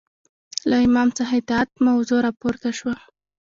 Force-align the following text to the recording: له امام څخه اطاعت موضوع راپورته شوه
له 0.69 0.77
امام 0.87 1.09
څخه 1.17 1.33
اطاعت 1.41 1.69
موضوع 1.87 2.19
راپورته 2.27 2.69
شوه 2.77 2.95